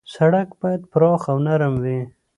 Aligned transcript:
سړک 0.15 0.49
باید 0.61 0.81
پراخ 0.91 1.21
او 1.31 1.37
نرم 1.47 1.73
وي. 1.83 2.01